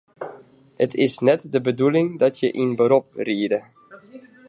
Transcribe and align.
It 0.85 0.91
is 1.05 1.19
net 1.27 1.51
de 1.51 1.61
bedoeling 1.61 2.19
dat 2.19 2.39
je 2.39 2.51
in 2.51 2.75
berop 2.75 3.13
riede. 3.15 3.63